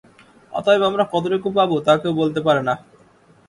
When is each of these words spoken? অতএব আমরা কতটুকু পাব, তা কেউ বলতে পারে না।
অতএব 0.53 0.81
আমরা 0.89 1.03
কতটুকু 1.13 1.49
পাব, 1.57 1.71
তা 1.85 1.93
কেউ 2.01 2.13
বলতে 2.21 2.39
পারে 2.47 2.61
না। 2.67 2.73